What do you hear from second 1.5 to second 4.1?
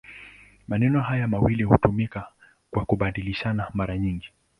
hutumika kwa kubadilishana mara